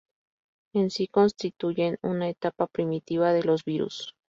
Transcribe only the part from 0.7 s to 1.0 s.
En